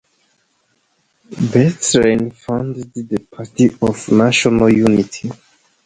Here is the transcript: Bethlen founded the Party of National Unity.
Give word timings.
Bethlen 1.51 2.31
founded 2.33 2.91
the 2.95 3.19
Party 3.31 3.69
of 3.83 4.11
National 4.11 4.67
Unity. 4.67 5.29